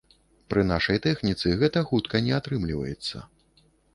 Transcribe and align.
Пры 0.53 0.61
нашай 0.69 0.99
тэхніцы 1.07 1.53
гэта 1.59 1.85
хутка 1.91 2.21
не 2.27 2.33
атрымліваецца. 2.39 3.23